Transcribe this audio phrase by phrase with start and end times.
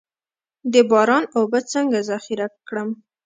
[0.73, 2.89] د باران اوبه څنګه ذخیره کړم؟